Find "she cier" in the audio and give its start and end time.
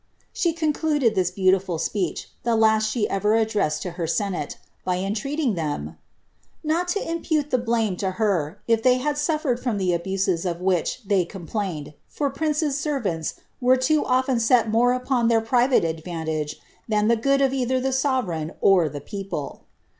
2.89-3.39